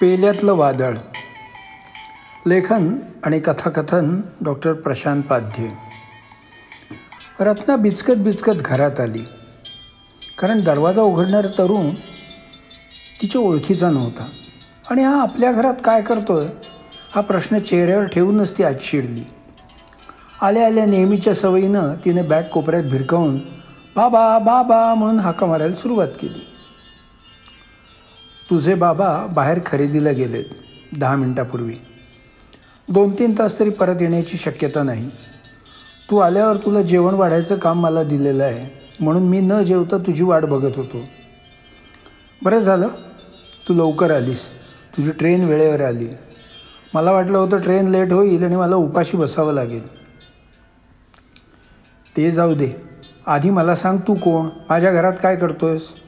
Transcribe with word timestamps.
पेल्यातलं 0.00 0.52
वादळ. 0.52 0.94
लेखन 2.46 2.88
आणि 3.24 3.40
कथाकथन 3.40 4.20
डॉक्टर 4.44 4.72
प्रशांत 4.72 5.22
पाध्ये. 5.22 5.70
रत्ना 7.40 7.76
बिचकत 7.76 8.16
बिचकत 8.16 8.62
घरात 8.62 9.00
आली. 9.00 9.24
कारण 10.38 10.60
दरवाजा 10.60 11.02
उघडणारा 11.02 11.48
तरुण 11.58 11.90
तिच्या 13.22 13.40
ओळखीचा 13.40 13.90
नव्हता. 13.90 14.26
आणि 14.90 15.02
हा 15.02 15.20
आपल्या 15.22 15.52
घरात 15.52 15.74
काय 15.84 16.02
करतोय? 16.02 16.46
हा 17.14 17.20
प्रश्न 17.20 17.58
चेहऱ्यावर 17.58 18.04
ठेवूनच 18.04 18.58
ती 18.58 18.62
आज 18.62 18.80
शिरली 18.80 19.22
आल्या 20.42 20.66
आल्या 20.66 20.84
नेहमीच्या 20.86 21.34
सवयीनं 21.34 21.94
तिने 22.04 22.22
बॅग 22.22 22.42
कोपऱ्यात 22.42 22.84
भिरकावून 22.84 23.36
बाबा 23.96 24.38
बाबा 24.38 24.94
म्हणून 24.94 25.18
हाका 25.20 25.46
मारायला 25.46 25.74
सुरुवात 25.74 26.08
केली. 26.20 26.53
तुझे 28.54 28.74
बाबा 28.74 29.26
बाहेर 29.26 29.58
खरेदीला 29.66 30.10
गेलेत 30.10 30.44
दहा 30.98 31.16
मिनटापूर्वी. 31.16 31.74
दोन 32.88 33.14
तीन 33.18 33.34
तास 33.38 33.58
तरी 33.58 33.70
परत 33.70 33.94
येण्याची 34.00 34.36
शक्यता 34.36 34.82
नाही. 34.82 35.08
तू 36.10 36.16
आल्यावर 36.16 36.56
तुला 36.56 36.82
जेवण 36.82 37.14
वाढायचं 37.14 37.56
काम 37.56 37.80
मला 37.80 38.02
दिलेलं 38.02 38.44
आहे 38.44 38.88
म्हणून 39.00 39.22
मी 39.22 39.40
न 39.40 39.62
जेवता 39.62 39.98
तुझी 39.98 40.24
वाट 40.24 40.44
बघत 40.44 40.76
होतो. 40.76 41.02
बरं 42.42 42.58
झालं 42.58 42.88
तू 43.68 43.74
लवकर 43.74 44.10
आलीस. 44.10 44.48
तुझी 44.96 45.10
ट्रेन 45.10 45.44
वेळेवर 45.44 45.80
आली. 45.80 46.08
मला 46.94 47.12
वाटलं 47.12 47.38
होतं 47.38 47.58
ट्रेन 47.58 47.88
लेट 47.88 48.12
होईल 48.12 48.44
आणि 48.44 48.56
मला 48.56 48.76
उपाशी 48.76 49.16
बसावं 49.16 49.52
लागेल. 49.52 49.88
ते 52.16 52.30
जाऊ 52.30 52.54
दे. 52.54 52.76
आधी 53.26 53.50
मला 53.50 53.74
सांग 53.74 53.98
तू 53.98 54.14
कोण? 54.14 54.48
माझ्या 54.68 54.92
घरात 54.92 55.12
काय 55.22 55.36
करतोयस? 55.36 56.03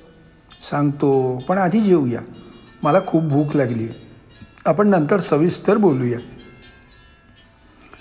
सांगतो 0.63 1.39
पण 1.49 1.59
आधी 1.59 1.81
जेवूया 1.81 2.21
मला 2.83 2.99
खूप 3.07 3.23
भूक 3.23 3.57
लागली 3.57 3.89
आपण 4.67 4.89
नंतर 4.89 5.21
सविस्तर 5.21 5.77
बोलूया. 5.77 6.19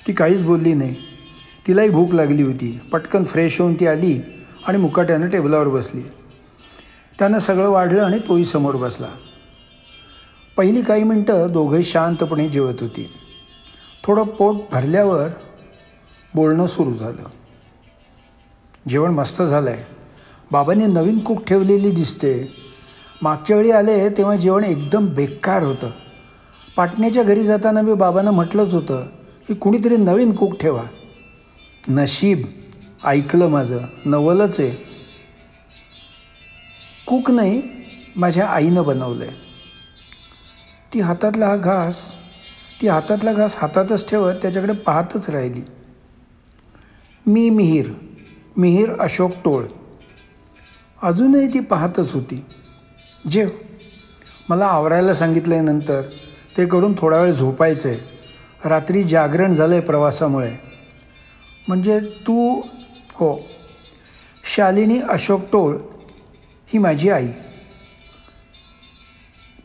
ती 0.08 0.14
काहीच 0.14 0.44
बोलली 0.44 0.74
नाही. 0.74 0.96
तिलाही 1.68 1.90
भूक 1.90 2.14
लागली 2.14 2.44
होती. 2.44 2.82
पटकन 2.92 3.24
फ्रेश 3.24 3.62
होऊन 3.62 3.80
ती 3.80 3.88
आली 3.88 4.22
आणि 4.68 4.78
मुकाट्यानं 4.78 5.30
टेबलावर 5.30 5.68
बसली. 5.68 6.02
त्यानं 7.20 7.40
सगळं 7.40 7.70
वाढलं 7.70 8.04
आणि 8.04 8.20
तोही 8.20 8.46
समोर 8.46 8.76
बसला. 8.76 9.08
पहिली 10.58 10.82
काही 10.82 11.04
मिनटं 11.04 11.48
दोघंही 11.52 11.84
शांतपणे 11.84 12.50
जेवत 12.50 12.82
होती. 12.82 13.10
थोडं 14.04 14.24
पोट 14.24 14.56
भरल्यावर 14.72 15.28
बोलणं 16.34 16.66
सुरू 16.66 16.94
झालं. 16.94 17.30
जेवण 18.88 19.12
मस्त 19.12 19.42
झालं 19.42 19.70
आहे 19.70 19.95
बाबांनी 20.52 20.86
नवीन 20.86 21.20
कूक 21.20 21.44
ठेवलेली 21.44 21.92
दिसते. 21.92 22.34
मागच्या 23.22 23.58
वेळी 23.58 23.72
आले 23.72 24.10
तेव्हा 24.10 24.36
जेवण 24.36 24.64
एकदम 24.64 25.06
बेकार 25.06 25.64
होतं. 25.64 25.90
पाटण्याच्या 26.78 27.24
घरी 27.24 27.44
जाताना 27.44 27.82
मी 27.82 27.94
बाबांना 27.94 28.32
म्हटलंच 28.32 28.74
होतं 28.74 29.06
की 29.48 29.54
कुणीतरी 29.54 29.98
नवीन 29.98 30.32
कूक 30.32 30.60
ठेवा. 30.62 30.84
नशीब 31.88 32.46
ऐकलं 33.06 33.50
माझं 33.50 33.78
नवलच 34.06 34.60
आहे. 34.60 34.72
कूक 37.08 37.32
नाही 37.32 37.62
माझ्या 38.18 38.48
आईनं 38.48 38.84
बनवलं 38.84 39.24
आहे 39.24 39.34
ती 40.94 41.00
हातातला 41.00 41.48
हा 41.48 41.56
घास 41.58 42.02
ती 42.82 42.88
हातातला 42.88 43.34
घास 43.34 43.56
हातातच 43.58 44.10
ठेवत 44.10 44.34
त्याच्याकडे 44.42 44.74
पाहतच 44.74 45.30
राहिली. 45.30 45.62
मी 47.26 47.50
मिहीर 47.50 47.92
मिहीर 48.58 48.92
अशोक 49.00 49.32
टोळ. 49.46 49.64
अजूनही 51.02 51.48
ती 51.54 51.60
पाहतच 51.60 52.14
होती. 52.14 52.44
जेव 53.32 53.50
मला 54.50 54.66
आवरायला 54.66 55.14
सांगितलं 55.14 55.56
आहे 55.56 55.64
नंतर. 55.64 56.02
ते 56.58 56.66
करून 56.66 56.94
थोडा 56.98 57.20
वेळ 57.22 57.32
झोपायचं 57.32 57.90
आहे 57.90 58.70
रात्री 58.70 59.04
जागरण 59.04 59.54
झालं 59.54 59.74
आहे 59.74 59.82
प्रवासामुळे. 59.82 60.52
म्हणजे 61.68 62.00
तू 62.28 62.62
हो 63.14 63.36
शालिनी 64.56 65.00
अशोक 65.10 65.42
टोळ 65.52 65.76
ही 66.68 66.80
माझी 66.80 67.10
आई. 67.10 67.28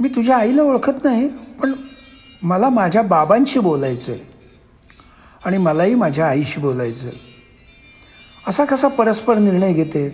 मी 0.00 0.08
तुझ्या 0.08 0.36
आईला 0.36 0.62
ओळखत 0.62 1.04
नाही 1.04 1.28
पण 1.60 1.72
मला 2.42 2.68
माझ्या 2.68 3.02
बाबांशी 3.02 3.58
बोलायचं 3.58 4.12
आहे 4.12 4.20
आणि 5.44 5.56
मलाही 5.58 5.94
माझ्या 5.94 6.26
आईशी 6.26 6.60
बोलायचं 6.60 7.06
आहे 7.06 7.28
असा 8.48 8.64
कसा 8.64 8.88
परस्पर 8.88 9.38
निर्णय 9.38 9.72
घेते? 9.72 10.08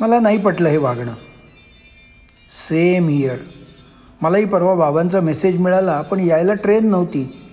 मला 0.00 0.20
नाही 0.20 0.38
पटलं 0.38 0.68
हे 0.68 0.76
वागणं. 0.76 1.12
सेम 2.50 3.08
इयर 3.08 3.36
मलाही 4.22 4.44
परवा 4.44 4.74
बाबांचा 4.74 5.20
मेसेज 5.20 5.58
मिळाला 5.58 6.00
पण 6.00 6.20
यायला 6.20 6.54
ट्रेन 6.54 6.86
नव्हती. 6.86 7.48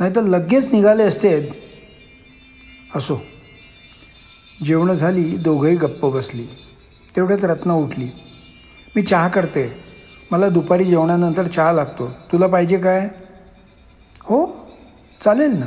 नाहीतर 0.00 0.22
लगेच 0.22 0.72
निघाले 0.72 1.02
असते. 1.02 1.48
असो. 2.94 3.22
जेवणं 4.64 4.94
झाली 4.94 5.36
दोघंही 5.36 5.76
गप्प 5.76 6.06
बसली. 6.06 6.46
तेवढ्यात 7.16 7.44
रत्ना 7.44 7.72
उठली. 7.72 8.08
मी 8.96 9.02
चहा 9.02 9.28
करते. 9.28 9.72
मला 10.30 10.48
दुपारी 10.48 10.84
जेवणानंतर 10.84 11.46
चहा 11.46 11.72
लागतो. 11.72 12.08
तुला 12.32 12.46
पाहिजे 12.46 12.78
काय? 12.78 13.08
हो. 14.20 14.70
चालेल 15.24 15.50
ना. 15.50 15.66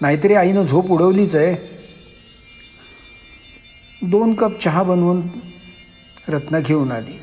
नाहीतरी 0.00 0.34
आईनं 0.34 0.62
झोप 0.62 0.90
उडवलीच 0.90 1.36
आहे. 1.36 1.75
दोन 4.02 4.34
कप 4.34 4.58
चहा 4.60 4.82
बनवून 4.82 5.22
रत्ना 6.28 6.60
घेऊन 6.60 6.92
आली. 6.92 7.18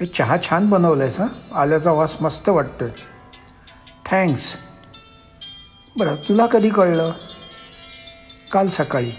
हे 0.00 0.06
चहा 0.06 0.36
छान 0.36 0.70
बनवलायस 0.70 1.20
हां? 1.20 1.28
आल्याचा 1.54 1.92
वास 1.92 2.16
मस्त 2.22 2.48
वाटतोय. 2.48 2.88
थँक्स 4.04 4.56
बरं 5.98 6.16
तुला 6.28 6.46
कधी 6.46 6.68
कळलं? 6.70 7.12
काल 8.52 8.66
सकाळी. 8.66 9.10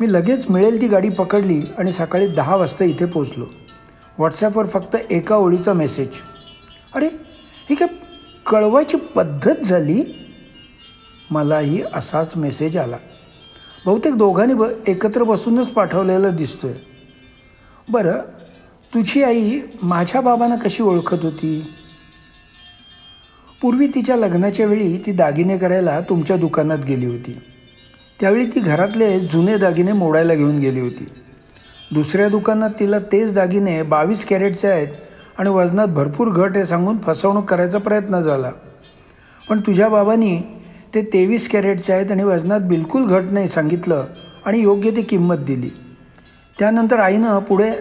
मी 0.00 0.12
लगेच 0.12 0.46
मिळेल 0.50 0.80
ती 0.80 0.88
गाडी 0.88 1.08
पकडली 1.08 1.60
आणि 1.78 1.92
सकाळी 1.92 2.26
दहा 2.26 2.56
वाजता 2.56 2.84
इथे 2.84 3.06
पोचलो 3.06 3.44
व्हॉट्सॲपवर 4.18 4.66
फक्त 4.66 4.96
एका 5.10 5.36
ओळीचा 5.36 5.72
मेसेज 5.72 6.08
अरे 6.94 7.06
ही 7.70 7.74
काय 7.74 7.88
कळवायची 8.46 8.96
पद्धत 8.96 9.64
झाली? 9.64 10.02
मलाही 11.30 11.82
असाच 11.94 12.36
मेसेज 12.36 12.76
आला. 12.76 12.96
बहुतेक 13.86 14.14
दोघांनी 14.14 14.54
ब 14.54 14.64
एकत्र 14.86 15.22
बसूनच 15.22 15.66
पाठवलेला 15.66 16.28
दिसतोय. 16.28 16.72
बरं 17.88 18.18
तुझी 18.94 19.22
आई 19.22 19.60
माझ्या 19.82 20.20
बाबांना 20.20 20.56
कशी 20.56 20.82
ओळखत 20.82 21.18
होती? 21.22 21.66
पूर्वी 23.62 23.86
तिच्या 23.86 24.16
लग्नाच्या 24.16 24.66
वेळी 24.66 24.98
ती 25.06 25.12
दागिने 25.12 25.58
करायला 25.58 26.00
तुमच्या 26.00 26.36
दुकानात 26.36 26.78
गेली 26.78 27.06
होती. 27.06 27.40
त्यावेळी 28.20 28.46
ती 28.46 28.60
घरातले 28.60 29.20
जुने 29.20 29.56
दागिने 29.56 29.92
मोडायला 29.92 30.34
घेऊन 30.34 30.58
गेली 30.58 30.80
होती. 30.80 31.08
दुसऱ्या 31.92 32.28
दुकानात 32.28 32.70
तिला 32.80 32.98
तेच 32.98 33.34
दागिने 33.34 33.82
बावीस 33.82 34.24
कॅरेटचे 34.24 34.68
आहेत 34.68 34.88
आणि 35.38 35.50
वजनात 35.50 35.86
भरपूर 35.86 36.28
घट 36.28 36.56
हे 36.56 36.64
सांगून 36.64 36.98
फसवणूक 36.98 37.44
करायचा 37.44 37.78
प्रयत्न 37.78 38.20
झाला. 38.20 38.50
पण 39.48 39.60
तुझ्या 39.60 39.88
बाबांनी 39.88 40.40
ते 40.94 41.02
तेवीस 41.02 41.50
कॅरेटचे 41.50 41.92
आहेत 41.92 42.10
आणि 42.10 42.22
वजनात 42.24 42.60
बिलकुल 42.60 43.06
घट 43.06 43.22
नाही 43.32 43.48
सांगितलं 43.48 44.06
आणि 44.44 44.58
योग्य 44.58 44.90
ती 44.90 45.02
किंमत 45.02 45.36
दिली. 45.36 45.70
त्यानंतर 46.58 46.98
आईनं 46.98 47.38
पुढे 47.38 47.72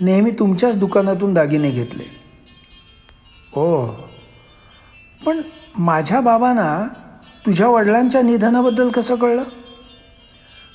नेहमी 0.00 0.30
तुमच्याच 0.30 0.76
दुकानातून 0.76 1.34
दागिने 1.34 1.70
घेतले. 1.70 2.04
हो. 3.52 3.86
पण 5.26 5.40
माझ्या 5.78 6.20
बाबांना 6.20 6.88
तुझ्या 7.46 7.68
वडिलांच्या 7.68 8.22
निधनाबद्दल 8.22 8.90
कसं 8.90 9.14
कळलं? 9.14 9.42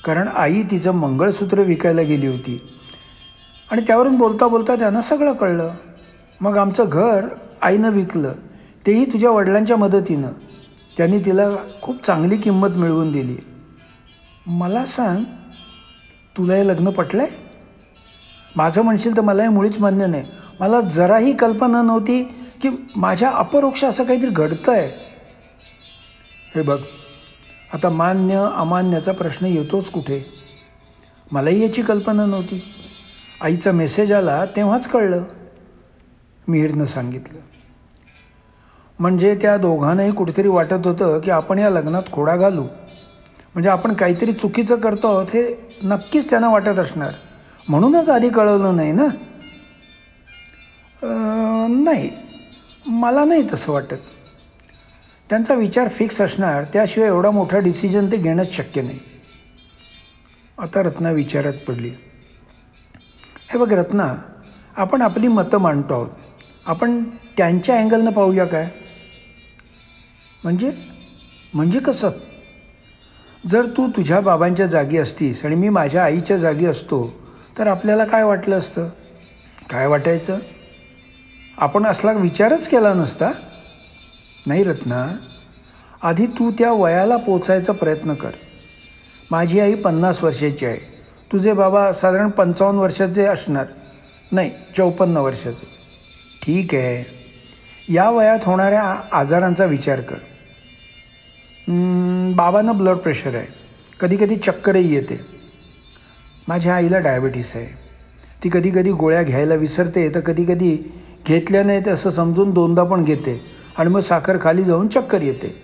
कारण 0.04 0.28
आई 0.28 0.62
तिचं 0.62 0.90
मंगळसूत्र 0.90 1.60
विकायला 1.60 2.02
गेली 2.02 2.26
होती. 2.26 2.68
आणि 3.70 3.82
त्यावरून 3.86 4.18
बोलता 4.18 4.46
बोलता 4.46 4.74
त्यांना 4.74 5.00
सगळं 5.00 5.32
कळलं. 5.32 5.70
मग 6.40 6.56
आमचं 6.56 6.84
घर 6.88 7.26
आईनं 7.62 7.90
विकलं. 7.90 8.32
तेही 8.86 9.04
तुझ्या 9.04 9.30
वडिलांच्या 9.30 9.76
मदतीनं. 9.76 10.28
त्यांनी 10.96 11.18
तिला 11.18 11.42
खूप 11.82 12.04
चांगली 12.04 12.36
किंमत 12.36 12.68
मिळवून 12.68 13.12
दिली. 13.12 13.36
मला 14.46 14.84
सांग 14.84 15.24
तुला 16.36 16.54
हे 16.54 16.66
लग्न 16.68 16.90
पटलं 16.90 17.22
आहे 17.22 17.36
माझं 18.56 18.82
म्हणशील 18.82 19.16
तर 19.16 19.22
मला 19.22 19.42
हे 19.42 19.48
मुळीच 19.48 19.78
मान्य 19.78 20.06
नाही. 20.06 20.22
मला 20.60 20.80
जराही 20.80 21.36
कल्पना 21.36 21.82
नव्हती 21.82 22.22
की 22.62 22.68
माझ्या 22.96 23.30
अपरोक्ष 23.30 23.84
असं 23.84 24.04
काहीतरी 24.04 24.30
घडतं 24.30 24.72
आहे 24.72 24.88
हे 26.54 26.62
बघ 26.62 26.78
आता 27.74 27.88
मान्य 27.88 28.48
अमान्याचा 28.56 29.12
प्रश्न 29.12 29.46
येतोच 29.46 29.90
कुठे? 29.90 30.24
मलाही 31.32 31.62
याची 31.62 31.82
कल्पना 31.82 32.26
नव्हती. 32.26 32.62
आईचा 33.40 33.72
मेसेज 33.72 34.12
आला 34.12 34.44
तेव्हाच 34.44 34.88
कळलं. 34.88 35.24
मिहीरनं 36.48 36.84
सांगितलं. 36.84 37.38
म्हणजे 39.00 39.34
त्या 39.34 39.56
दोघांनाही 39.56 40.12
कुठेतरी 40.12 40.48
वाटत 40.48 40.86
होतं 40.86 41.18
की 41.18 41.30
आपण 41.30 41.58
या 41.58 41.70
लग्नात 41.70 42.02
खोडा 42.12 42.36
घालू. 42.36 42.62
म्हणजे 43.54 43.68
आपण 43.68 43.94
काहीतरी 43.94 44.32
चुकीचं 44.32 44.76
करतो 44.76 45.08
आहोत 45.08 45.26
हे 45.26 45.68
नक्कीच 45.84 46.30
त्यांना 46.30 46.48
वाटत 46.48 46.78
असणार. 46.78 47.10
म्हणूनच 47.68 48.08
आधी 48.08 48.28
कळवलं 48.28 48.76
नाही 48.76 48.92
ना? 48.92 49.06
नाही. 51.84 52.10
मला 52.86 53.24
नाही 53.24 53.42
तसं 53.52 53.72
वाटत. 53.72 53.94
त्यांचा 55.28 55.54
विचार 55.54 55.88
फिक्स 55.88 56.20
असणार 56.20 56.64
त्याशिवाय 56.64 57.08
एवढा 57.08 57.30
मोठा 57.30 57.58
डिसिजन 57.58 58.06
ते 58.06 58.16
घेणंच 58.16 58.52
शक्य 58.52 58.82
नाही. 58.82 58.98
आता 60.58 60.82
रत्ना 60.82 61.10
विचारात 61.10 61.52
पडली. 61.68 61.90
हे 63.52 63.58
बघ 63.58 63.72
रत्ना 63.72 64.14
आपण 64.76 65.02
आपली 65.02 65.28
मतं 65.28 65.58
मांडतो 65.58 65.94
आहोत. 65.94 66.08
आपण 66.66 67.02
त्यांच्या 67.36 67.78
अँगलनं 67.80 68.10
पाहूया 68.10 68.44
काय? 68.44 68.68
म्हणजे? 70.44 70.70
म्हणजे 71.54 71.78
कसं? 71.78 72.10
जर 73.46 73.66
तू 73.66 73.88
तुझ्या 73.88 74.20
बाबांच्या 74.20 74.66
जागी 74.66 74.96
असतीस 74.96 75.44
आणि 75.44 75.54
मी 75.54 75.68
माझ्या 75.68 76.04
आईच्या 76.04 76.36
जागी 76.36 76.66
असतो 76.66 77.20
तर 77.58 77.66
आपल्याला 77.66 78.04
काय 78.04 78.22
वाटलं 78.22 78.58
असतं? 78.58 78.88
काय 79.70 79.86
वाटायचं? 79.86 80.38
आपण 81.58 81.86
असला 81.86 82.12
विचारच 82.12 82.68
केला 82.68 82.94
नसता? 82.94 83.30
नाही 84.46 84.64
रत्ना 84.64 85.16
आधी 86.02 86.26
तू 86.26 86.50
त्या 86.50 86.72
वयाला 86.72 87.16
पोचायचा 87.16 87.72
प्रयत्न 87.72 88.14
कर. 88.14 88.30
माझी 89.30 89.60
आई 89.60 89.74
पन्नास 89.74 90.24
वर्षाची 90.24 90.66
आहे. 90.66 90.78
तुझे 91.32 91.52
बाबा 91.52 91.92
साधारण 91.92 92.30
पंचावन्न 92.30 92.80
वर्षाचे 92.80 93.24
असणार. 93.24 93.66
नाही 94.32 94.50
चौपन्न 94.76 95.16
वर्षाचे. 95.16 95.66
ठीक 96.42 96.74
आहे. 96.74 97.19
या 97.90 98.08
वयात 98.10 98.38
होणाऱ्या 98.42 98.82
आजारांचा 99.12 99.64
विचार 99.64 100.00
कर. 100.00 100.16
बाबांना 102.36 102.72
ब्लड 102.72 102.96
प्रेशर 102.96 103.34
आहे. 103.34 103.46
कधीकधी 104.00 104.36
चक्करही 104.36 104.94
येते. 104.94 105.20
माझ्या 106.48 106.74
आईला 106.74 106.98
डायबिटीस 106.98 107.52
आहे. 107.56 107.66
ती 108.44 108.48
कधी 108.52 108.70
कधी 108.70 108.92
गोळ्या 108.92 109.22
घ्यायला 109.22 109.54
विसरते 109.54 110.08
तर 110.14 110.20
कधी 110.20 110.44
कधी 110.44 110.76
घेतल्या 111.26 111.62
नाहीत 111.64 111.88
असं 111.88 112.10
समजून 112.10 112.50
दोनदा 112.50 112.84
पण 112.84 113.04
घेते 113.04 113.40
आणि 113.78 113.90
मग 113.90 114.00
साखर 114.00 114.36
खाली 114.40 114.64
जाऊन 114.64 114.88
चक्कर 114.88 115.22
येते. 115.22 115.54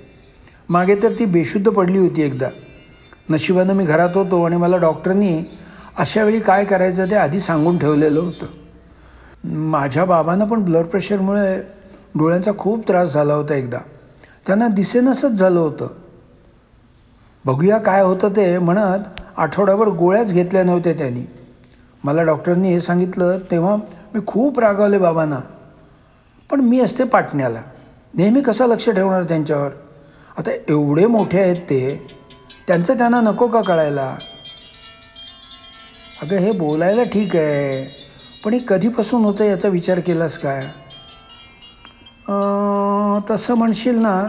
मागे 0.69 0.94
तर 0.94 1.12
ती 1.19 1.25
बेशुद्ध 1.25 1.69
पडली 1.69 1.99
होती 1.99 2.22
एकदा. 2.22 2.49
नशिबानं 3.31 3.72
मी 3.72 3.84
घरात 3.84 4.11
होतो 4.14 4.43
आणि 4.43 4.56
मला 4.56 4.76
डॉक्टरनी 4.76 5.38
अशा 5.99 6.25
वेळी 6.25 6.40
काय 6.40 6.64
करायचं 6.64 7.11
ते 7.11 7.14
आधी 7.14 7.40
सांगून 7.40 7.79
ठेवलेलं 7.79 8.20
होतं. 8.20 8.46
माझ्या 9.70 10.05
बाबांना 10.05 10.44
पण 10.44 10.62
ब्लड 10.62 10.84
प्रेशरमुळे 10.84 11.75
डोळ्यांचा 12.19 12.53
खूप 12.59 12.89
त्रास 12.89 13.13
झाला 13.13 13.35
होता 13.35 13.55
एकदा. 13.55 13.79
त्यांना 14.47 14.69
दिसेनसच 14.69 15.31
झालं 15.31 15.61
होतं. 15.61 15.89
बघूया 17.45 17.79
काय 17.79 18.03
होतं 18.03 18.29
ते 18.29 18.59
म्हणत 18.59 19.21
आठवड्याभर 19.37 19.89
गोळ्याच 19.89 20.33
घेतल्या 20.33 20.65
नव्हत्या 20.65 20.93
त्यांनी. 20.93 21.23
मला 22.05 22.23
डॉक्टरांनी 22.23 22.69
हे 22.69 22.81
सांगितलं 22.81 23.39
तेव्हा 23.51 23.77
मी 24.15 24.21
खूप 24.27 24.59
रागावले 24.59 24.99
बाबांना. 24.99 25.41
पण 26.51 26.61
मी 26.61 26.81
असते 26.81 27.05
पाटण्याला. 27.05 27.63
नेहमी 28.15 28.41
कसं 28.41 28.67
लक्ष 28.67 28.91
ठेवणार 28.91 29.23
त्यांच्यावर? 29.23 29.71
आता 30.39 30.51
एवढे 30.69 31.07
मोठे 31.07 31.41
आहेत 31.41 31.57
ते. 31.57 32.07
त्यांचं 32.67 32.99
त्यांना 32.99 33.21
नको 33.21 33.47
का 33.47 33.61
कळायला? 33.61 34.17
अगं 36.23 36.37
हे 36.37 36.53
बोलायला 36.53 37.03
ठीक 37.03 37.37
आहे. 37.37 37.87
पण 38.45 38.53
हे 38.53 38.59
कधीपासून 38.69 39.25
होतं 39.25 39.45
याचा 39.45 39.69
विचार 39.69 40.01
केलास 40.01 40.39
काय? 40.39 40.61
तसं 43.31 43.55
म्हणशील 43.55 43.99
ना 43.99 44.25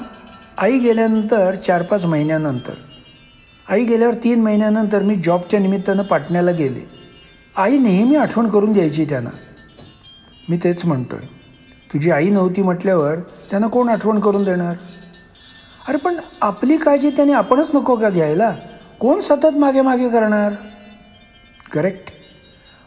आई 0.57 0.77
गेल्यानंतर 0.79 1.55
चार 1.55 1.81
पाच 1.81 2.05
महिन्यानंतर. 2.05 2.73
आई 3.69 3.85
गेल्यावर 3.85 4.13
तीन 4.13 4.41
महिन्यानंतर 4.41 5.03
मी 5.03 5.15
जॉबच्या 5.15 5.59
निमित्तानं 5.59 6.03
पाटण्याला 6.03 6.51
गेले. 6.51 6.85
आई 7.55 7.77
नेहमी 7.77 8.15
आठवण 8.15 8.49
करून 8.49 8.73
द्यायची 8.73 9.05
त्यांना. 9.05 9.29
मी 10.49 10.57
तेच 10.57 10.85
म्हणतो 10.85 11.15
आहे 11.15 11.27
तुझी 11.93 12.11
आई 12.11 12.29
नव्हती 12.29 12.61
म्हटल्यावर 12.61 13.15
त्यांना 13.49 13.67
कोण 13.67 13.89
आठवण 13.89 14.19
करून 14.19 14.43
देणार? 14.43 14.75
अरे 15.87 15.97
पण 15.97 16.15
आपली 16.41 16.77
काळजी 16.77 17.09
त्याने 17.09 17.33
आपणच 17.33 17.69
नको 17.73 17.95
का 17.95 18.09
घ्यायला? 18.09 18.53
कोण 18.99 19.19
सतत 19.19 19.57
मागे 19.57 19.81
मागे 19.81 20.09
करणार? 20.09 20.53
करेक्ट 21.73 22.11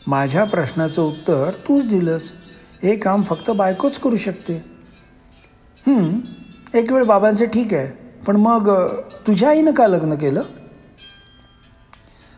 माझ्या 0.06 0.44
प्रश्नाचं 0.44 1.02
उत्तर 1.02 1.50
तूच 1.68 1.88
दिलंस. 1.88 2.32
हे 2.82 2.96
काम 2.96 3.22
फक्त 3.22 3.50
बायकोच 3.50 3.98
करू 3.98 4.16
शकते. 4.16 4.64
एक 6.74 6.92
वेळ 6.92 7.04
बाबांचं 7.04 7.44
ठीक 7.44 7.74
आहे. 7.74 7.86
पण 8.26 8.36
मग 8.36 8.68
तुझ्या 9.26 9.48
आईनं 9.48 9.72
का 9.72 9.86
लग्न 9.86 10.14
केलं? 10.14 10.42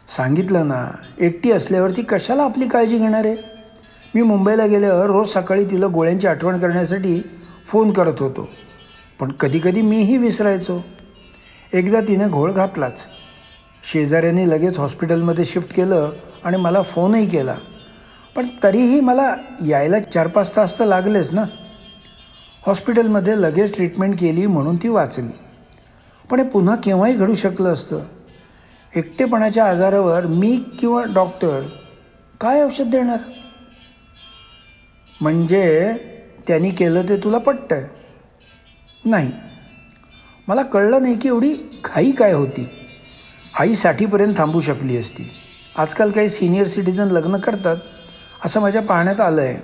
सांगितलं 0.08 0.68
ना 0.68 0.86
एकटी 1.18 1.52
असल्यावर 1.52 1.90
ती 1.90 2.02
कशाला 2.02 2.42
आपली 2.42 2.68
काळजी 2.68 2.98
घेणार 2.98 3.24
आहे? 3.24 3.34
मी 4.14 4.22
मुंबईला 4.22 4.66
गेल्यावर 4.66 5.06
रोज 5.06 5.28
सकाळी 5.28 5.64
तिला 5.64 5.86
गोळ्यांची 5.86 6.26
आठवण 6.26 6.58
करण्यासाठी 6.58 7.22
फोन 7.66 7.92
करत 7.92 8.20
होतो. 8.20 8.48
पण 9.20 9.32
कधीकधी 9.32 9.80
मीही 9.80 10.16
विसरायचो. 10.16 10.84
एकदा 11.72 12.00
तिने 12.00 12.28
घोळ 12.28 12.52
घातलाच. 12.52 13.04
शेजाऱ्यांनी 13.92 14.50
लगेच 14.50 14.78
हॉस्पिटलमध्ये 14.78 15.44
शिफ्ट 15.44 15.74
केलं 15.74 16.12
आणि 16.44 16.56
मला 16.56 16.82
फोनही 16.82 17.26
केला. 17.26 17.54
पण 18.36 18.46
तरीही 18.62 19.00
मला 19.00 19.34
यायला 19.66 19.98
चार 19.98 20.26
पाच 20.26 20.56
तास 20.56 20.78
तर 20.78 20.84
लागलेच 20.84 21.32
ना. 21.32 21.44
हॉस्पिटलमध्ये 22.66 23.42
लगेच 23.42 23.74
ट्रीटमेंट 23.74 24.20
केली 24.20 24.46
म्हणून 24.46 24.76
ती 24.76 24.88
वाचली. 24.88 25.32
पण 26.30 26.40
हे 26.40 26.48
पुन्हा 26.48 26.76
केव्हाही 26.76 27.14
घडू 27.14 27.34
शकलं 27.34 27.72
असतं? 27.72 28.00
एकटेपणाच्या 28.96 29.64
आजारावर 29.66 30.26
मी 30.26 30.64
किंवा 30.78 31.04
डॉक्टर 31.14 31.60
काय 32.40 32.64
औषध 32.64 32.84
देणार? 32.84 33.18
म्हणजे 35.20 35.92
त्यांनी 36.46 36.70
केलं 36.70 37.08
ते 37.08 37.16
तुला 37.16 37.38
पटतं 37.38 37.80
नाही. 39.04 39.30
मला 40.48 40.62
कळलं 40.62 41.02
नाही 41.02 41.18
की 41.18 41.28
एवढी 41.28 41.52
घाई 41.84 42.10
काय 42.10 42.32
होती. 42.32 42.68
आई 43.58 43.74
साठीपर्यंत 43.74 44.34
थांबू 44.36 44.60
शकली 44.60 44.96
असती. 44.96 45.30
आजकाल 45.78 46.10
काही 46.10 46.28
सिनियर 46.28 46.66
सिटीजन 46.66 47.08
लग्न 47.08 47.36
करतात 47.36 47.76
असं 48.44 48.60
माझ्या 48.60 48.82
पाहण्यात 48.82 49.20
आलं 49.20 49.40
आहे 49.40 49.56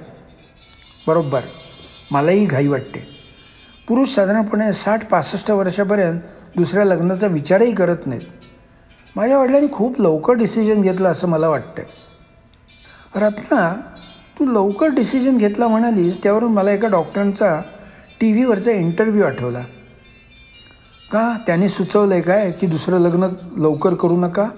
बरोबर. 1.06 1.40
मलाही 2.12 2.46
घाई 2.46 2.66
वाटते. 2.66 3.18
पुरुष 3.88 4.08
साधारणपणे 4.08 4.72
साठ 4.72 5.10
पासष्ट 5.10 5.50
वर्षापर्यंत 5.50 6.20
दुसऱ्या 6.56 6.84
लग्नाचा 6.84 7.26
विचारही 7.26 7.74
करत 7.74 8.06
नाहीत. 8.06 8.22
माझ्या 9.16 9.38
वडिलांनी 9.38 9.68
खूप 9.72 10.00
लवकर 10.00 10.32
डिसिजन 10.32 10.82
घेतलं 10.82 11.08
असं 11.08 11.28
मला 11.28 11.48
वाटतं 11.48 11.82
रत्ना 13.16 13.80
तू 14.38 14.44
लवकर 14.44 14.86
डिसिजन 14.86 15.36
घेतला 15.36 15.68
म्हणालीस 15.68 16.22
त्यावरून 16.22 16.52
मला 16.52 16.70
एका 16.70 16.88
डॉक्टरांचा 16.88 17.60
टी 18.20 18.32
व्हीवरचा 18.32 18.70
इंटरव्ह्यू 18.70 19.24
आठवला. 19.24 19.60
का? 21.12 21.36
त्याने 21.46 21.68
सुचवलं 21.68 22.14
आहे 22.14 22.22
काय 22.22 22.50
की 22.50 22.66
दुसरं 22.66 22.98
लग्न 22.98 23.28
लवकर 23.56 23.94
करू 23.94 24.20
नका? 24.20 24.48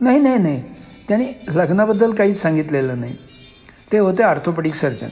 नाही 0.00 0.20
नाही 0.20 0.38
नाही. 0.38 0.64
त्याने 1.08 1.44
लग्नाबद्दल 1.48 2.14
काहीच 2.14 2.42
सांगितलेलं 2.42 3.00
नाही. 3.00 3.16
ते 3.92 3.98
होते 3.98 4.22
ऑर्थोपेडिक 4.22 4.74
सर्जन. 4.74 5.08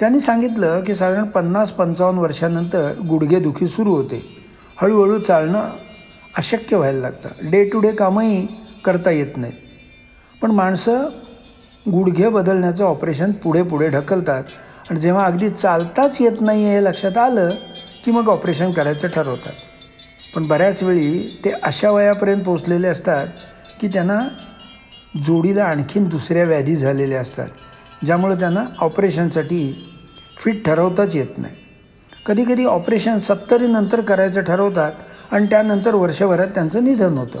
त्यांनी 0.00 0.20
सांगितलं 0.20 0.80
की 0.80 0.94
साधारण 0.94 1.24
पन्नास 1.24 1.70
पंचावन्न 1.70 2.18
वर्षानंतर 2.20 2.92
गुडघेदुखी 3.08 3.66
सुरू 3.66 3.94
होते. 3.94 4.22
हळूहळू 4.80 5.18
चालणं 5.18 5.68
अशक्य 6.36 6.76
व्हायला 6.76 7.00
लागतं. 7.00 7.50
डे 7.50 7.64
टू 7.64 7.80
डे 7.80 7.92
कामही 7.92 8.46
करता 8.84 9.10
येत 9.10 9.36
नाहीत. 9.36 9.54
पण 10.42 10.50
माणसं 10.50 11.08
गुडघे 11.92 12.28
बदलण्याचं 12.28 12.84
ऑपरेशन 12.84 13.30
पुढे 13.32 13.62
पुढे 13.62 13.88
ढकलतात 13.88 14.44
आणि 14.90 15.00
जेव्हा 15.00 15.24
अगदी 15.24 15.48
चालताच 15.48 16.20
येत 16.20 16.40
नाही 16.40 16.64
हे 16.64 16.84
लक्षात 16.84 17.18
आलं 17.18 17.48
की 18.04 18.10
मग 18.10 18.28
ऑपरेशन 18.28 18.70
करायचं 18.70 19.08
ठरवतात. 19.08 19.52
पण 20.34 20.46
बऱ्याच 20.46 20.82
वेळी 20.82 21.40
ते 21.44 21.50
अशा 21.62 21.90
वयापर्यंत 21.90 22.42
पोचलेले 22.42 22.88
असतात 22.88 23.26
की 23.80 23.88
त्यांना 23.88 24.18
जोडीला 25.26 25.64
आणखीन 25.64 26.04
दुसऱ्या 26.04 26.44
व्याधी 26.44 26.76
झालेल्या 26.76 27.20
असतात 27.20 27.46
ज्यामुळे 28.04 28.34
त्यांना 28.34 28.64
ऑपरेशनसाठी 28.78 29.85
फिट 30.46 30.64
ठरवताच 30.66 31.16
येत 31.16 31.38
नाही. 31.38 31.54
कधीकधी 32.26 32.64
ऑपरेशन 32.64 33.18
सत्तरीनंतर 33.18 34.00
करायचं 34.00 34.40
ठरवतात 34.40 34.92
आणि 35.32 35.46
त्यानंतर 35.46 35.94
वर्षभरात 35.94 36.48
त्यांचं 36.48 36.84
निधन 36.84 37.18
होतं. 37.18 37.38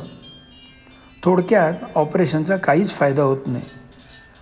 थोडक्यात 1.22 1.72
ऑपरेशनचा 1.94 2.56
काहीच 2.56 2.90
फायदा 2.90 3.22
होत 3.22 3.46
नाही. 3.46 3.64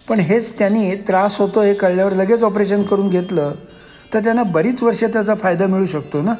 पण 0.09 0.21
हेच 0.21 0.59
त्यांनी 0.59 0.94
त्रास 0.94 1.38
होतो 1.38 1.62
हे 1.62 1.75
कळल्यावर 1.75 2.12
लगेच 2.12 2.42
ऑपरेशन 2.42 2.83
करून 2.83 3.09
घेतलं 3.09 3.52
तर 4.14 4.25
त्यांना 4.25 4.42
बरीच 4.42 4.83
वर्ष 4.83 5.04
त्याचा 5.04 5.35
फायदा 5.35 5.66
मिळू 5.66 5.87
शकतो 5.87 6.23
ना? 6.23 6.35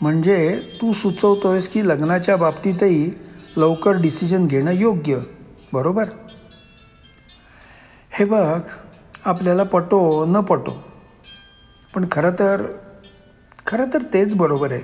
म्हणजे 0.00 0.60
तू 0.80 0.92
सुचवतोयस 0.92 1.68
की 1.68 1.88
लग्नाच्या 1.88 2.36
बाबतीतही 2.36 3.10
लवकर 3.56 3.92
डिसिजन 3.92 4.46
घेणं 4.46 4.72
योग्य 4.72 5.18
बरोबर? 5.72 6.04
हे 8.10 8.24
बघ 8.24 8.60
आपल्याला 9.26 9.62
पटो 9.62 10.24
न 10.26 10.40
पटो. 10.40 10.84
पण 11.94 12.04
खरं 12.12 12.30
तर 12.30 12.64
खरं 13.66 13.84
तर 13.94 14.02
तेच 14.12 14.34
बरोबर 14.34 14.72
आहे. 14.72 14.82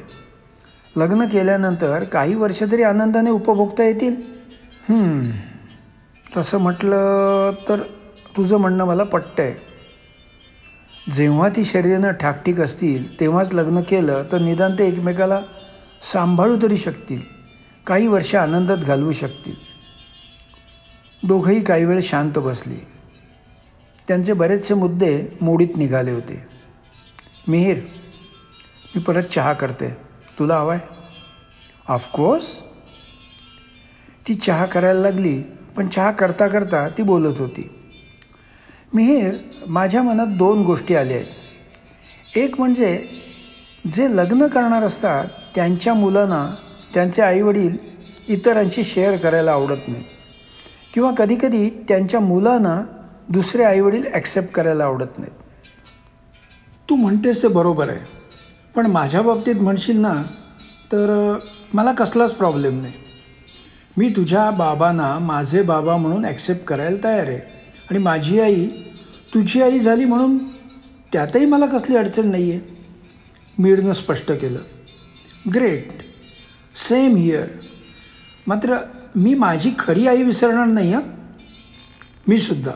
लग्न 0.97 1.27
केल्यानंतर 1.27 2.05
काही 2.05 2.35
वर्ष 2.35 2.63
तरी 2.73 2.83
आनंदाने 2.83 3.31
उपभोगता 3.31 3.85
येतील? 3.85 4.17
तसं 6.37 6.59
म्हटलं 6.59 7.51
तर 7.69 7.81
तुझं 8.37 8.57
म्हणणं 8.57 8.85
मला 8.85 9.03
पटतंय. 9.03 9.55
जेव्हा 11.13 11.49
ती 11.49 11.65
शरीरानं 11.65 12.11
ठाकठीक 12.11 12.61
असतील 12.61 13.21
तेव्हाच 13.21 13.53
लग्न 13.55 13.81
केलं 13.81 14.25
तर 14.33 14.39
निदान 14.39 14.79
ते 14.79 14.87
एकमेकाला 14.89 15.41
सांभाळू 16.13 16.57
तरी 16.63 16.77
शकतील. 16.77 17.21
काही 17.87 18.07
वर्ष 18.07 18.35
आनंदात 18.35 18.79
घालवू 18.79 19.13
शकतील. 19.13 19.55
दोघंही 21.25 21.65
काही 21.65 21.85
वेळ 21.85 22.01
शांत 22.03 22.39
बसली. 22.39 22.77
त्यांचे 24.09 24.33
बरेचसे 24.33 24.75
मुद्दे 24.75 25.29
मोडीत 25.41 25.77
निघाले 25.77 26.11
होते. 26.11 26.43
मिहीर 27.49 27.77
मी 28.97 29.03
परत 29.03 29.23
चहा 29.23 29.53
करते. 29.53 29.89
तुला 30.39 30.57
हवा 30.57 30.75
आहे 30.75 30.95
ऑफकोर्स 31.89 32.63
ती 34.29 34.35
चहा 34.35 34.65
करायला 34.67 35.01
लागली 35.01 35.43
पण 35.77 35.89
चहा 35.89 36.11
करता 36.11 36.47
करता 36.49 36.87
ती 36.89 37.03
बोलत 37.03 37.39
होती. 37.39 37.71
मिहीर 38.95 39.35
माझ्या 39.69 40.03
मनात 40.03 40.27
दोन 40.27 40.63
गोष्टी 40.63 40.95
आल्या 40.95 41.17
आहेत. 41.17 42.37
एक 42.37 42.55
म्हणजे 42.59 43.05
जे 43.95 44.17
लग्न 44.17 44.47
करणार 44.47 44.83
असतात 44.83 45.25
त्यांच्या 45.55 45.95
मुलांना 45.95 46.55
त्यांचे 46.95 47.23
आईवडील 47.23 47.77
इतरांशी 48.29 48.85
शेअर 48.85 49.17
करायला 49.17 49.53
आवडत 49.53 49.89
नाही. 49.89 50.05
किंवा 50.95 51.11
कधीकधी 51.11 51.71
त्यांच्या 51.89 52.21
मुलांना 52.21 52.83
दुसरे 53.29 53.64
आईवडील 53.64 54.07
ॲक्सेप्ट 54.14 54.55
करायला 54.55 54.85
आवडत 54.85 55.19
नाहीत. 55.19 55.67
तू 56.91 56.95
म्हणतेस 56.95 57.43
ते 57.43 57.49
बरोबर 57.49 57.88
आहे. 57.88 57.99
पण 58.75 58.87
माझ्या 58.87 59.23
बाबतीत 59.23 59.55
म्हणशील 59.55 60.00
ना 60.00 60.23
तर 60.93 61.38
मला 61.75 61.93
कसलाच 61.93 62.33
प्रॉब्लेम 62.33 62.81
नाही. 62.81 62.93
मी 63.97 64.09
तुझ्या 64.09 64.50
बाबांना 64.50 65.19
माझे 65.19 65.62
बाबा 65.62 65.97
म्हणून 65.97 66.25
ॲक्सेप्ट 66.25 66.64
करायला 66.64 67.05
तयार 67.05 67.26
आहे. 67.26 67.38
आणि 67.91 67.99
माझी 67.99 68.41
आई 68.41 68.69
तुझी 69.35 69.62
आई 69.62 69.79
झाली 69.79 70.05
म्हणून 70.05 70.38
त्यातही 71.12 71.47
मला 71.47 71.67
कसली 71.67 71.97
अडचण 71.97 72.31
नाही 72.31 72.50
आहे 72.50 72.61
मीरनं 73.59 73.93
स्पष्ट 73.93 74.33
केलं. 74.33 74.59
ग्रेट 75.55 75.88
सेम 76.88 77.17
हिअर 77.17 77.47
मात्र 78.47 78.76
मी 79.17 79.35
माझी 79.35 79.71
खरी 79.79 80.07
आई 80.07 80.23
विसरणार 80.23 80.67
नाही 80.67 80.93
हां? 80.93 81.02
मी 82.29 82.38
सुद्धा. 82.38 82.73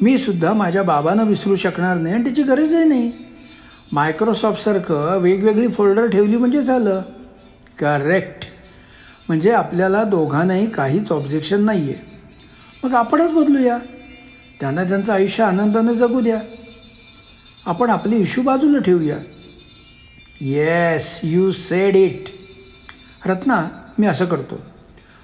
मी 0.00 0.18
सुद्धा 0.18 0.52
माझ्या 0.52 0.82
बाबांना 0.82 1.22
विसरू 1.22 1.56
शकणार 1.56 1.96
नाही 1.96 2.14
आणि 2.14 2.24
त्याची 2.24 2.42
गरजही 2.42 2.84
नाही. 2.84 3.12
मायक्रोसॉफ्टसारखं 3.92 5.18
वेगवेगळी 5.18 5.68
फोल्डर 5.68 6.06
ठेवली 6.06 6.36
म्हणजे 6.36 6.60
झालं. 6.60 7.02
करेक्ट 7.78 8.46
म्हणजे 9.28 9.50
आपल्याला 9.50 10.02
दोघांनाही 10.04 10.66
काहीच 10.70 11.12
ऑब्जेक्शन 11.12 11.64
नाही 11.64 11.82
आहे 11.82 12.06
मग 12.84 12.94
आपणच 12.94 13.32
बदलूया. 13.32 13.78
त्यांना 14.60 14.84
त्यांचं 14.84 15.12
आयुष्य 15.12 15.42
आनंदाने 15.44 15.94
जगू 15.94 16.20
द्या. 16.20 16.38
आपण 17.66 17.90
आपली 17.90 18.16
इश्यू 18.16 18.44
बाजूला 18.44 18.78
ठेवूया. 18.78 19.16
Yes 20.40 21.20
you 21.22 21.52
said 21.52 21.96
it 21.96 22.24
Ratna 23.26 23.68
मी 23.98 24.06
असं 24.06 24.24
करतो. 24.24 24.60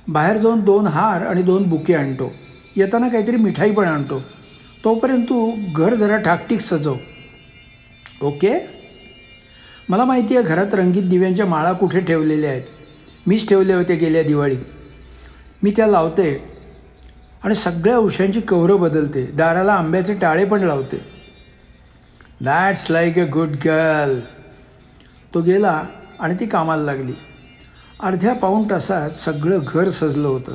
बाहेर 0.09 0.37
जाऊन 0.37 0.61
दोन 0.61 0.87
हार 0.87 1.26
आणि 1.26 1.43
दोन 1.43 1.62
बुके 1.62 1.95
आणतो. 1.95 2.33
येताना 2.76 3.09
काहीतरी 3.09 3.37
मिठाई 3.37 3.73
पण 3.73 3.85
आणतो. 3.85 4.23
तोपर्यंत 4.85 5.25
तू 5.25 5.55
घर 5.76 5.95
जरा 5.95 6.17
ठाकटीक 6.17 6.61
सजव. 6.61 6.97
ओके? 8.23 8.69
मला 9.88 10.05
माहिती 10.05 10.37
आहे 10.37 10.47
घरात 10.47 10.75
रंगीत 10.75 11.03
दिव्यांच्या 11.03 11.47
माळा 11.47 11.73
कुठे 11.73 12.00
ठेवलेल्या 12.00 12.50
आहेत. 12.50 12.62
मीच 13.26 13.49
ठेवले 13.49 13.73
होते 13.73 13.95
गेल्या 13.95 14.23
दिवाळीत 14.23 14.59
मी 15.62 15.71
त्या 15.71 15.87
लावते. 15.87 16.55
आणि 17.43 17.55
सगळ्या 17.55 17.99
उशांची 17.99 18.41
कवरं 18.41 18.81
बदलते. 18.81 19.26
दाराला 19.26 19.73
आंब्याचे 19.73 20.14
टाळे 20.14 20.45
पण 20.45 20.61
लावते. 20.61 21.00
That's 22.45 22.87
like 22.91 23.19
a 23.19 23.23
good 23.23 23.49
girl 23.49 24.21
तो 25.35 25.41
गेला 25.41 25.83
आणि 26.21 26.35
ती 26.41 26.47
कामाला 26.47 26.83
लागली. 26.83 27.12
अर्ध्या 28.00 28.33
पाऊण 28.33 28.71
तासात 28.71 29.11
सगळं 29.11 29.59
घर 29.69 29.88
सजलं 29.88 30.29
होतं. 30.29 30.53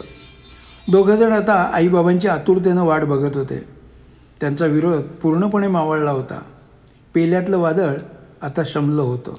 दोघंजण 0.91 1.31
आता 1.33 1.53
आईबाबांची 1.53 2.27
आतुरतेनं 2.27 2.83
वाट 2.83 3.01
बघत 3.01 3.38
होते. 3.38 3.78
त्यांचा 4.41 4.65
विरोध 4.65 5.01
पूर्णपणे 5.01 5.67
मावळला 5.67 6.12
होता. 6.12 6.41
पेल्यातलं 7.13 7.58
वादळ 7.58 7.98
आता 8.41 8.62
शमलं 8.65 9.01
होतं. 9.01 9.34